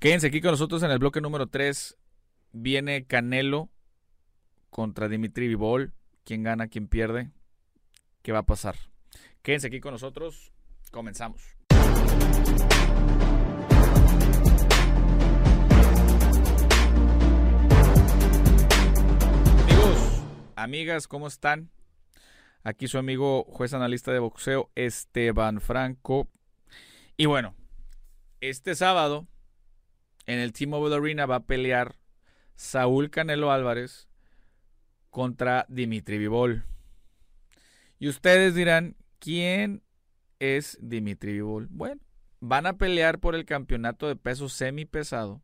[0.00, 1.98] Quédense aquí con nosotros en el bloque número 3.
[2.52, 3.68] Viene Canelo
[4.70, 5.92] contra Dimitri Vivol.
[6.24, 6.68] ¿Quién gana?
[6.68, 7.30] ¿Quién pierde?
[8.22, 8.76] ¿Qué va a pasar?
[9.42, 10.54] Quédense aquí con nosotros.
[10.90, 11.54] Comenzamos.
[19.66, 20.24] Amigos,
[20.56, 21.70] amigas, ¿cómo están?
[22.62, 26.26] Aquí su amigo juez analista de boxeo Esteban Franco.
[27.18, 27.54] Y bueno,
[28.40, 29.26] este sábado
[30.26, 31.96] en el T-Mobile Arena va a pelear
[32.56, 34.08] Saúl Canelo Álvarez
[35.10, 36.64] contra Dimitri Vivol.
[37.98, 39.82] Y ustedes dirán, ¿quién
[40.38, 41.68] es Dimitri Vivol?
[41.70, 42.00] Bueno,
[42.40, 45.42] van a pelear por el campeonato de peso semipesado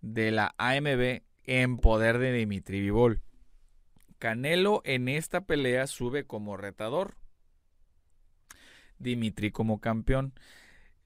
[0.00, 3.22] de la AMB en poder de Dimitri Vivol.
[4.18, 7.16] Canelo en esta pelea sube como retador.
[8.98, 10.32] Dimitri como campeón.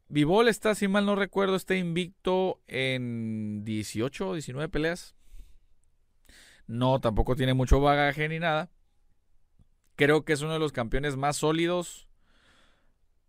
[0.08, 5.16] Vivol está, si mal no recuerdo, está invicto en 18 o 19 peleas.
[6.66, 8.70] No, tampoco tiene mucho bagaje ni nada.
[9.96, 12.08] Creo que es uno de los campeones más sólidos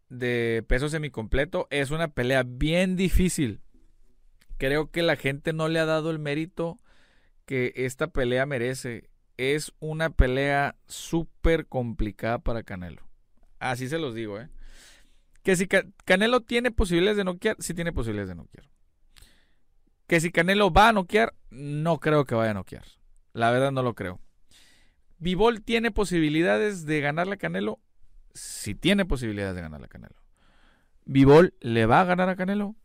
[0.09, 1.67] de peso semicompleto.
[1.69, 3.61] Es una pelea bien difícil.
[4.57, 6.77] Creo que la gente no le ha dado el mérito
[7.45, 9.09] que esta pelea merece.
[9.37, 13.07] Es una pelea súper complicada para Canelo.
[13.59, 14.49] Así se los digo, ¿eh?
[15.47, 18.69] Que si Canelo tiene posibilidades de noquear, sí tiene posibilidades de noquear.
[20.05, 22.83] Que si Canelo va a noquear, no creo que vaya a noquear.
[23.31, 24.19] La verdad no lo creo.
[25.19, 27.79] Vivol tiene posibilidades de ganarle a Canelo.
[28.33, 30.17] Sí tiene posibilidades de ganarle a Canelo.
[31.05, 32.75] ¿Vivol le va a ganar a Canelo?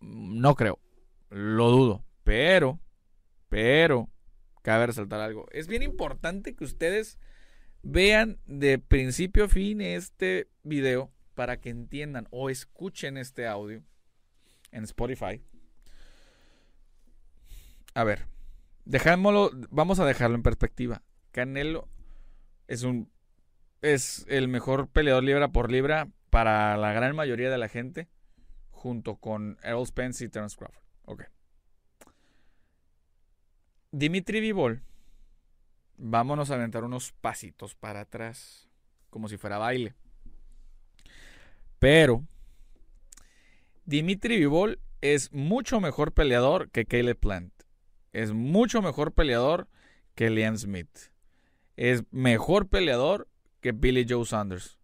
[0.00, 0.78] No creo.
[1.28, 2.06] Lo dudo.
[2.22, 2.80] Pero,
[3.50, 4.08] pero,
[4.62, 5.46] cabe resaltar algo.
[5.52, 7.18] Es bien importante que ustedes
[7.82, 13.82] vean de principio a fin este video para que entiendan o escuchen este audio
[14.70, 15.42] en Spotify.
[17.94, 18.26] A ver,
[18.84, 21.02] dejámoslo, vamos a dejarlo en perspectiva.
[21.30, 21.88] Canelo
[22.66, 23.12] es un
[23.82, 28.08] es el mejor peleador libra por libra para la gran mayoría de la gente,
[28.70, 30.82] junto con Errol Spence y Terence Crawford.
[31.04, 31.24] Ok.
[33.92, 34.82] Dimitri Vivol,
[35.96, 38.68] vámonos a aventar unos pasitos para atrás,
[39.10, 39.94] como si fuera baile.
[41.84, 42.24] Pero
[43.84, 47.52] Dimitri Vivol es mucho mejor peleador que Caleb Plant.
[48.14, 49.68] Es mucho mejor peleador
[50.14, 50.88] que Liam Smith.
[51.76, 53.28] Es mejor peleador
[53.60, 54.78] que Billy Joe Sanders.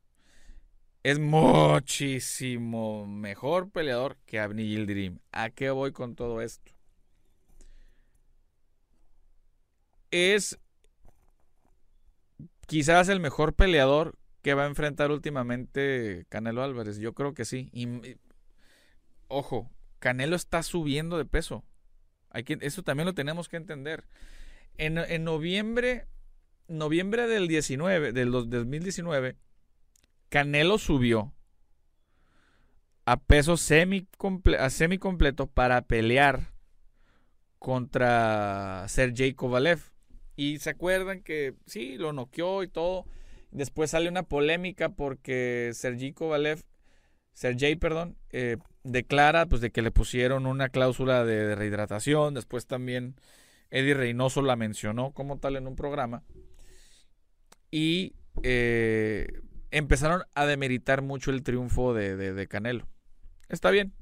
[1.02, 5.20] Es muchísimo mejor peleador que Abni Yildirim.
[5.32, 6.70] ¿A qué voy con todo esto?
[10.10, 10.58] Es
[12.66, 16.98] quizás el mejor peleador que va a enfrentar últimamente Canelo Álvarez.
[16.98, 17.70] Yo creo que sí.
[17.72, 18.16] Y,
[19.28, 21.64] ojo, Canelo está subiendo de peso.
[22.30, 24.04] Hay eso también lo tenemos que entender.
[24.78, 26.06] En, noviembre,
[26.68, 29.36] noviembre del 19, del 2019,
[30.30, 31.34] Canelo subió
[33.04, 34.06] a peso semi,
[34.58, 36.52] a semi completo para pelear
[37.58, 39.80] contra Sergey Kovalev.
[40.36, 43.04] Y se acuerdan que sí, lo noqueó y todo.
[43.50, 46.62] Después sale una polémica porque Sergey Kovalev,
[47.32, 52.34] Sergey, perdón, eh, declara pues de que le pusieron una cláusula de, rehidratación.
[52.34, 53.16] Después también
[53.70, 56.22] Eddie Reynoso la mencionó como tal en un programa.
[57.72, 59.26] Y eh,
[59.70, 62.86] empezaron a demeritar mucho el triunfo de, de Canelo.
[63.48, 63.92] Está bien.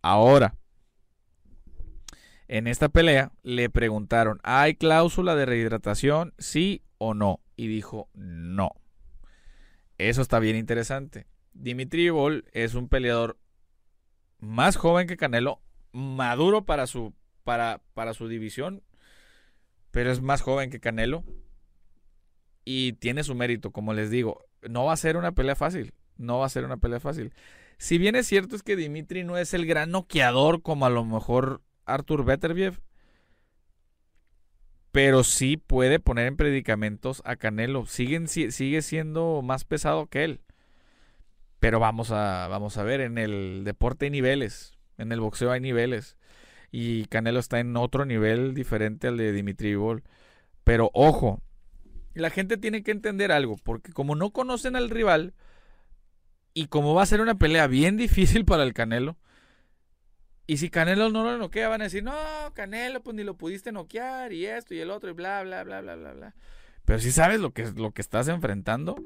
[0.00, 0.54] Ahora,
[2.48, 6.34] en esta pelea le preguntaron, ¿hay cláusula de rehidratación?
[6.38, 8.72] Sí o no y dijo no.
[9.98, 11.26] Eso está bien interesante.
[11.52, 13.38] Dimitri Bol es un peleador
[14.38, 15.60] más joven que Canelo,
[15.92, 17.14] maduro para su,
[17.44, 18.82] para, para su división,
[19.90, 21.24] pero es más joven que Canelo
[22.64, 24.44] y tiene su mérito, como les digo.
[24.62, 27.32] No va a ser una pelea fácil, no va a ser una pelea fácil.
[27.78, 31.04] Si bien es cierto es que Dimitri no es el gran noqueador como a lo
[31.04, 32.80] mejor Arthur Beterbiev,
[34.94, 37.84] pero sí puede poner en predicamentos a Canelo.
[37.84, 40.40] Sigue siendo más pesado que él.
[41.58, 45.58] Pero vamos a, vamos a ver, en el deporte hay niveles, en el boxeo hay
[45.58, 46.16] niveles.
[46.70, 49.76] Y Canelo está en otro nivel diferente al de Dimitri.
[50.62, 51.42] Pero ojo,
[52.14, 55.34] la gente tiene que entender algo, porque como no conocen al rival,
[56.54, 59.16] y como va a ser una pelea bien difícil para el Canelo,
[60.46, 62.14] y si Canelo no lo noquea, van a decir, no,
[62.54, 65.80] Canelo, pues ni lo pudiste noquear y esto y el otro y bla, bla, bla,
[65.80, 66.34] bla, bla, bla.
[66.84, 68.96] Pero si sabes lo que, lo que estás enfrentando,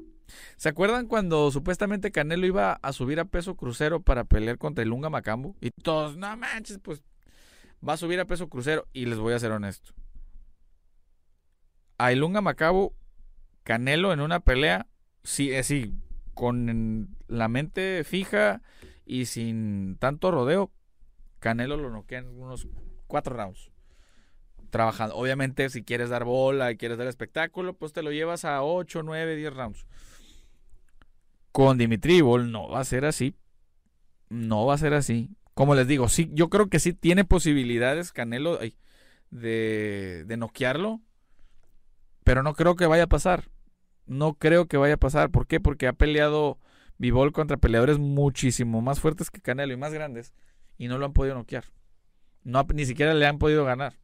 [0.57, 4.89] ¿Se acuerdan cuando supuestamente Canelo iba a subir a peso crucero para pelear contra el
[4.89, 5.55] Lunga Macambo?
[5.61, 7.03] Y todos, no manches, pues
[7.87, 8.87] va a subir a peso crucero.
[8.93, 9.93] Y les voy a ser honesto.
[11.97, 12.95] A Ilunga Macabo,
[13.63, 14.87] Canelo en una pelea,
[15.23, 15.93] sí, eh, sí,
[16.33, 18.61] con la mente fija
[19.05, 20.71] y sin tanto rodeo,
[21.39, 22.67] Canelo lo noquea en unos
[23.07, 23.71] cuatro rounds.
[24.69, 25.15] Trabajando.
[25.15, 29.01] Obviamente, si quieres dar bola y quieres dar espectáculo, pues te lo llevas a 8,
[29.03, 29.85] 9, 10 rounds.
[31.51, 33.35] Con Dimitri Bol no va a ser así.
[34.29, 35.31] No va a ser así.
[35.55, 38.59] Como les digo, sí, yo creo que sí tiene posibilidades Canelo
[39.31, 41.01] de, de noquearlo.
[42.23, 43.49] Pero no creo que vaya a pasar.
[44.05, 45.31] No creo que vaya a pasar.
[45.31, 45.59] ¿Por qué?
[45.59, 46.59] Porque ha peleado
[46.99, 50.33] Vivol contra peleadores muchísimo más fuertes que Canelo y más grandes.
[50.79, 51.65] Y no lo han podido noquear.
[52.43, 53.99] No, ni siquiera le han podido ganar.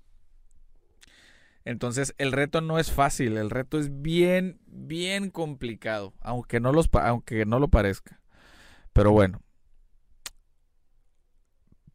[1.64, 6.90] Entonces el reto no es fácil, el reto es bien, bien complicado, aunque no, los,
[6.94, 8.22] aunque no lo parezca.
[8.94, 9.42] Pero bueno.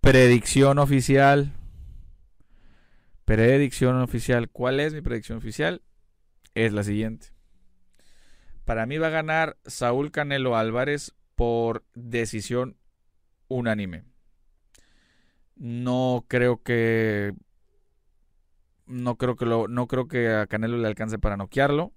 [0.00, 1.52] Predicción oficial.
[3.24, 4.50] Predicción oficial.
[4.50, 5.82] ¿Cuál es mi predicción oficial?
[6.54, 7.28] Es la siguiente.
[8.64, 12.76] Para mí va a ganar Saúl Canelo Álvarez por decisión
[13.46, 14.09] unánime.
[15.60, 17.34] No creo que
[18.86, 21.92] no creo que lo, no creo que a Canelo le alcance para noquearlo.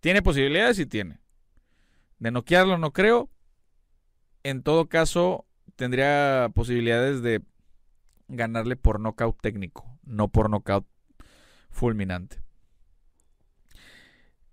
[0.00, 1.20] Tiene posibilidades y tiene.
[2.18, 3.30] De noquearlo no creo.
[4.42, 5.46] En todo caso,
[5.76, 7.42] tendría posibilidades de
[8.26, 10.88] ganarle por nocaut técnico, no por nocaut
[11.70, 12.42] fulminante.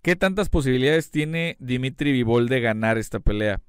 [0.00, 3.60] ¿Qué tantas posibilidades tiene Dimitri Vivol de ganar esta pelea?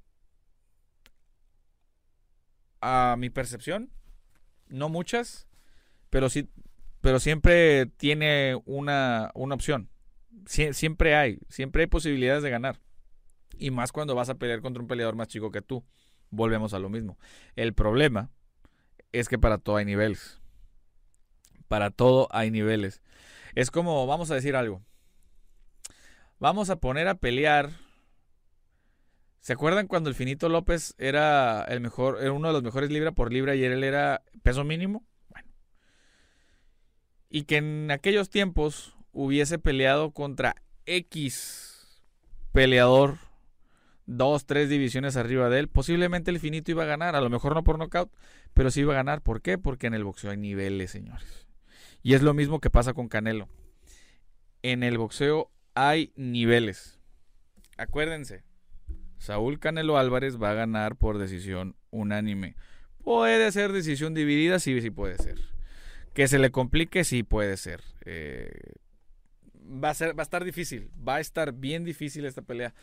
[2.82, 3.92] A mi percepción,
[4.70, 5.48] no muchas,
[6.10, 6.50] pero sí
[7.02, 9.90] pero siempre tiene una, opción.
[10.46, 12.80] siempre hay, siempre hay posibilidades de ganar.
[13.58, 15.84] Y más cuando vas a pelear contra un peleador más chico que tú.
[16.30, 17.18] Volvemos a lo mismo.
[17.56, 18.30] El problema
[19.12, 20.40] es que para todo hay niveles.
[21.68, 23.02] Para todo hay niveles.
[23.56, 24.82] Es como, vamos a decir algo.
[26.40, 27.72] Vamos a poner a pelear.
[29.50, 33.14] ¿Se acuerdan cuando el Finito López era el mejor, era uno de los mejores libra
[33.14, 35.04] por libra y él era peso mínimo?
[37.32, 40.54] y que en aquellos tiempos hubiese peleado contra
[40.86, 42.00] X
[42.52, 43.18] peleador,
[44.06, 47.56] dos, tres divisiones arriba de él, posiblemente el finito iba a ganar, a lo mejor
[47.56, 48.14] no por nocaut,
[48.54, 49.24] pero sí iba a ganar.
[49.24, 49.58] ¿Por qué?
[49.58, 51.48] Porque en el boxeo hay niveles, señores.
[52.04, 53.50] Y es lo mismo que pasa con Canelo.
[54.62, 57.00] En el boxeo hay niveles.
[57.78, 58.44] Acuérdense,
[59.20, 62.56] Saúl Canelo Álvarez va a ganar por decisión unánime.
[63.04, 65.38] Puede ser decisión dividida, sí, sí puede ser.
[66.14, 67.84] Que se le complique, sí puede ser.
[68.06, 68.52] Eh,
[69.84, 70.90] va, a ser va a estar difícil.
[71.08, 72.74] Va a estar bien difícil esta pelea.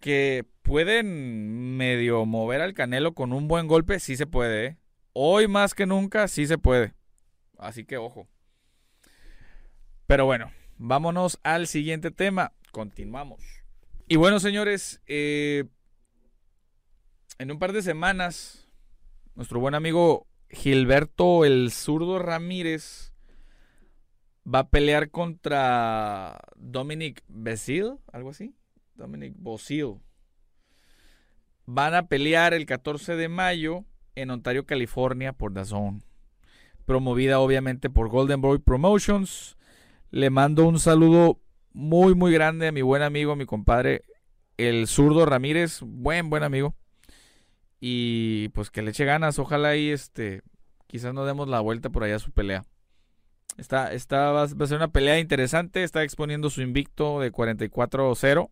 [0.00, 4.66] Que pueden medio mover al Canelo con un buen golpe, sí se puede.
[4.66, 4.76] ¿eh?
[5.12, 6.94] Hoy más que nunca, sí se puede.
[7.58, 8.28] Así que ojo.
[10.06, 12.52] Pero bueno, vámonos al siguiente tema.
[12.72, 13.42] Continuamos.
[14.08, 15.64] Y bueno, señores, eh,
[17.38, 18.68] en un par de semanas,
[19.34, 23.12] nuestro buen amigo Gilberto el zurdo Ramírez
[24.46, 28.54] va a pelear contra Dominic Besil, algo así.
[28.94, 30.00] Dominic Bosil.
[31.66, 33.84] Van a pelear el 14 de mayo
[34.14, 36.00] en Ontario, California, por Zone.
[36.86, 39.58] Promovida obviamente por Golden Boy Promotions.
[40.10, 41.40] Le mando un saludo
[41.72, 44.04] muy, muy grande a mi buen amigo, mi compadre,
[44.56, 45.80] el zurdo Ramírez.
[45.82, 46.74] Buen, buen amigo.
[47.80, 49.38] Y pues que le eche ganas.
[49.38, 50.42] Ojalá ahí este.
[50.86, 52.64] Quizás no demos la vuelta por allá a su pelea.
[53.58, 55.82] Está, está, va a ser una pelea interesante.
[55.82, 58.50] Está exponiendo su invicto de 44-0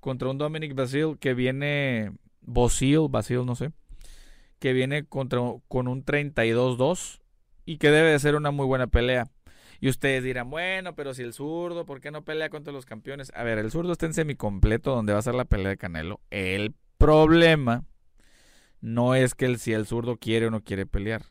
[0.00, 2.12] contra un Dominic Basil que viene.
[2.40, 3.72] Basil, Basil, no sé.
[4.58, 7.20] Que viene contra, con un 32-2
[7.64, 9.26] y que debe de ser una muy buena pelea.
[9.80, 13.30] Y ustedes dirán, bueno, pero si el zurdo, ¿por qué no pelea contra los campeones?
[13.34, 16.20] A ver, el zurdo está en semicompleto donde va a ser la pelea de Canelo.
[16.30, 17.84] El problema
[18.80, 21.24] no es que el, si el zurdo quiere o no quiere pelear.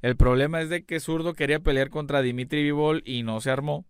[0.00, 3.86] El problema es de que zurdo quería pelear contra Dimitri Vivol y no se armó.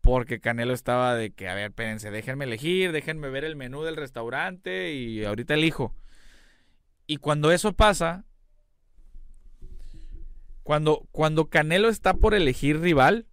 [0.00, 3.96] Porque Canelo estaba de que, a ver, espérense, déjenme elegir, déjenme ver el menú del
[3.96, 5.94] restaurante y ahorita elijo.
[7.06, 8.24] Y cuando eso pasa,
[10.62, 13.26] cuando, cuando Canelo está por elegir rival,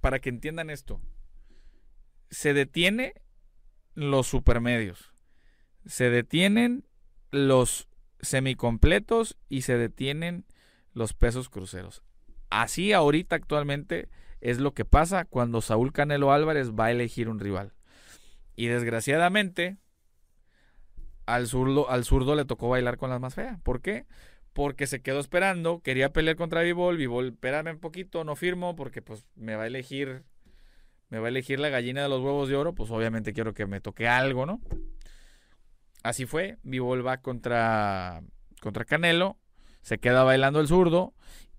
[0.00, 1.00] para que entiendan esto,
[2.30, 3.14] se detiene
[3.94, 5.12] los supermedios,
[5.84, 6.84] se detienen
[7.30, 7.88] los
[8.22, 10.44] semicompletos y se detienen
[10.94, 12.02] los pesos cruceros.
[12.50, 14.08] Así ahorita actualmente
[14.40, 17.72] es lo que pasa cuando Saúl Canelo Álvarez va a elegir un rival.
[18.56, 19.78] Y desgraciadamente,
[21.26, 23.58] al zurdo, al zurdo le tocó bailar con las más feas.
[23.62, 24.06] ¿Por qué?
[24.52, 29.00] Porque se quedó esperando, quería pelear contra Vivol, Vivol, espérame un poquito, no firmo porque
[29.00, 30.24] pues me va a elegir
[31.12, 33.66] me va a elegir la gallina de los huevos de oro, pues obviamente quiero que
[33.66, 34.62] me toque algo, ¿no?
[36.02, 38.22] Así fue, Vivol va contra
[38.60, 39.38] contra Canelo,
[39.82, 41.14] se queda bailando el zurdo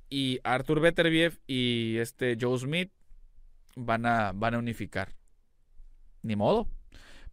[0.10, 2.92] y Arthur Beterbiev y este Joe Smith
[3.76, 5.14] van a, van a unificar.
[6.22, 6.68] Ni modo.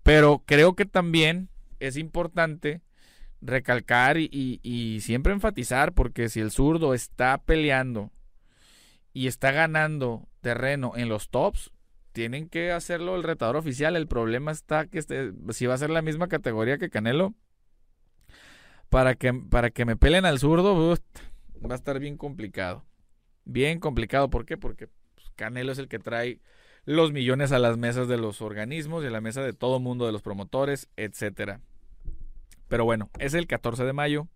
[0.03, 2.83] Pero creo que también es importante
[3.41, 8.11] recalcar y, siempre enfatizar, porque si el zurdo está peleando
[9.13, 11.71] y está ganando terreno en los tops,
[12.13, 13.97] tienen que hacerlo el retador oficial.
[13.97, 17.35] El problema está que este, si va a ser la misma categoría que Canelo,
[18.89, 20.97] para que, para que me peleen al zurdo,
[21.65, 22.85] va a estar bien complicado.
[23.45, 24.31] Bien complicado.
[24.31, 24.57] ¿Por qué?
[24.57, 26.41] Porque pues, Canelo es el que trae
[26.85, 30.07] los millones a las mesas de los organismos y a la mesa de todo mundo,
[30.07, 31.61] de los promotores, etcétera.
[32.69, 34.29] Pero bueno, es el 14 de mayo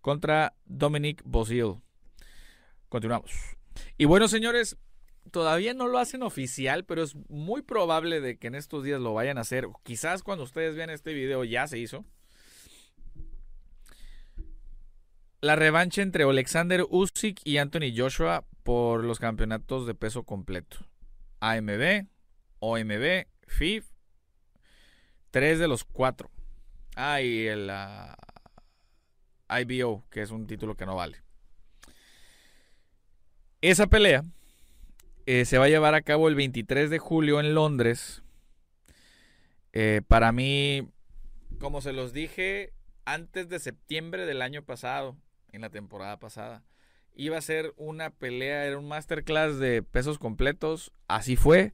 [0.00, 1.76] contra Dominic Bosil.
[2.88, 3.32] Continuamos.
[3.98, 4.76] Y bueno, señores,
[5.30, 9.14] todavía no lo hacen oficial, pero es muy probable de que en estos días lo
[9.14, 9.68] vayan a hacer.
[9.82, 12.04] Quizás cuando ustedes vean este video ya se hizo.
[15.40, 20.78] La revancha entre Alexander Usyk y Anthony Joshua por los campeonatos de peso completo.
[21.40, 22.06] AMB,
[22.60, 23.86] OMB, FIF,
[25.30, 26.30] tres de los cuatro.
[26.94, 28.16] Ah, y el ah,
[29.48, 31.22] IBO, que es un título que no vale.
[33.60, 34.24] Esa pelea
[35.26, 38.22] eh, se va a llevar a cabo el 23 de julio en Londres.
[39.72, 40.88] Eh, para mí,
[41.58, 42.72] como se los dije
[43.04, 45.16] antes de septiembre del año pasado,
[45.52, 46.64] en la temporada pasada,
[47.14, 50.92] iba a ser una pelea, era un masterclass de pesos completos.
[51.08, 51.72] Así fue.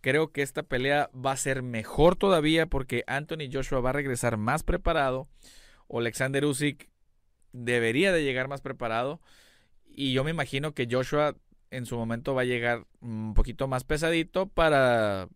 [0.00, 4.36] Creo que esta pelea va a ser mejor todavía porque Anthony Joshua va a regresar
[4.36, 5.28] más preparado.
[5.88, 6.88] Alexander Usyk
[7.52, 9.20] debería de llegar más preparado.
[9.86, 11.36] Y yo me imagino que Joshua
[11.70, 15.28] en su momento va a llegar un poquito más pesadito para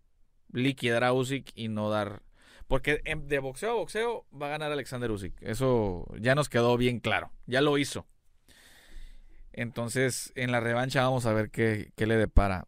[0.52, 2.22] liquidar a Usyk y no dar...
[2.66, 5.34] Porque de boxeo a boxeo va a ganar Alexander Usyk.
[5.42, 7.30] Eso ya nos quedó bien claro.
[7.46, 8.06] Ya lo hizo.
[9.52, 12.66] Entonces, en la revancha vamos a ver qué, le depara.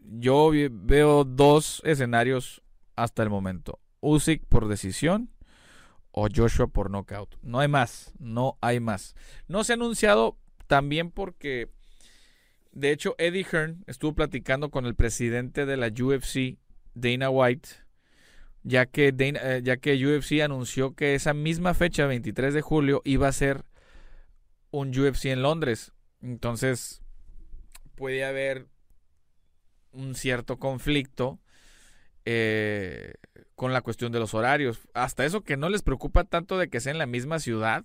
[0.00, 2.62] Yo veo dos escenarios
[2.94, 3.80] hasta el momento.
[4.00, 5.30] Usyk por decisión
[6.12, 7.36] o Joshua por knockout.
[7.42, 9.16] No hay más, no hay más.
[9.48, 11.70] No se ha anunciado también porque,
[12.74, 16.58] de hecho, Eddie Hearn estuvo platicando con el presidente de la UFC,
[16.94, 17.68] Dana White,
[18.64, 23.28] ya que, eh, ya que UFC anunció que esa misma fecha, 23 de julio, iba
[23.28, 23.64] a ser
[24.72, 25.92] un UFC en Londres.
[26.20, 27.00] Entonces,
[27.94, 28.66] puede haber
[29.92, 31.38] un cierto conflicto
[32.24, 33.14] eh,
[33.54, 34.80] con la cuestión de los horarios.
[34.94, 37.84] Hasta eso que no les preocupa tanto de que sea en la misma ciudad.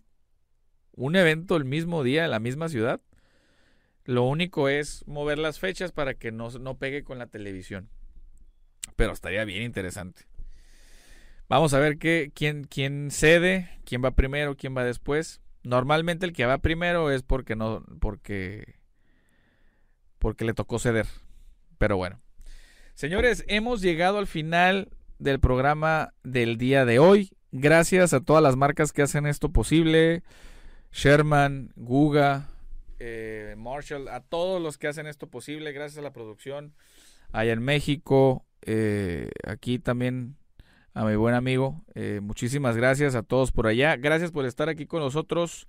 [0.93, 3.01] Un evento el mismo día en la misma ciudad.
[4.09, 7.91] Lo único es mover las fechas para que no, no pegue con la televisión.
[8.95, 10.23] Pero estaría bien interesante.
[11.47, 15.41] Vamos a ver qué, quién, quién cede, quién va primero, quién va después.
[15.61, 18.79] Normalmente el que va primero es porque no, porque,
[20.17, 21.05] porque le tocó ceder.
[21.77, 22.19] Pero bueno.
[22.95, 24.89] Señores, hemos llegado al final
[25.19, 27.29] del programa del día de hoy.
[27.51, 30.23] Gracias a todas las marcas que hacen esto posible.
[30.91, 32.49] Sherman, Guga,
[32.99, 35.71] eh, Marshall, a todos los que hacen esto posible.
[35.71, 36.73] Gracias a la producción
[37.31, 38.45] allá en México.
[38.61, 40.35] Eh, aquí también
[40.93, 41.83] a mi buen amigo.
[41.95, 43.95] Eh, muchísimas gracias a todos por allá.
[43.95, 45.67] Gracias por estar aquí con nosotros.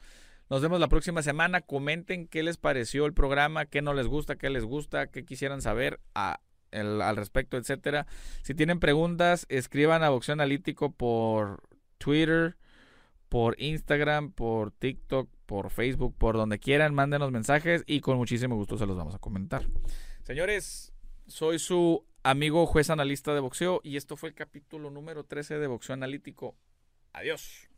[0.49, 1.61] Nos vemos la próxima semana.
[1.61, 5.63] Comenten qué les pareció el programa, qué no les gusta, qué les gusta, qué quisieran
[5.63, 8.07] saber al respecto, etcétera.
[8.43, 11.63] Si tienen preguntas, escriban a Boxeo Analítico por
[11.99, 12.57] Twitter,
[13.29, 18.78] por Instagram, por TikTok, por Facebook, por donde quieran, mándenos mensajes y con muchísimo gusto
[18.78, 19.66] se los vamos a comentar.
[20.23, 20.92] Señores,
[21.26, 25.66] soy su amigo juez analista de boxeo y esto fue el capítulo número 13 de
[25.66, 26.54] Boxeo Analítico.
[27.12, 27.69] Adiós.